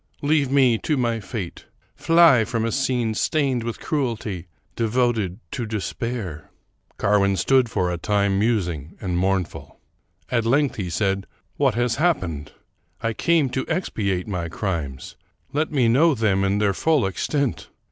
[0.23, 1.65] Leave me to my fate.
[1.95, 6.49] Fly from a scene stained with cruelty, devoted to despair."
[6.97, 9.77] Carwin stood for a time musing and mournful.
[10.31, 11.27] At length he said,"
[11.57, 12.51] What has happened?
[13.03, 15.17] I came to expiate my crimes:
[15.53, 17.69] let me know them in their full extent.